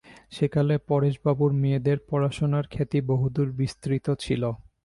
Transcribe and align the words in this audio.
সেকালে 0.31 0.75
পরেশবাবুর 0.89 1.51
মেয়েদের 1.61 1.97
পড়াশুনার 2.09 2.65
খ্যাতি 2.71 2.99
বহুদূর 3.11 3.47
বিস্তৃত 3.59 4.07
ছিল। 4.19 4.43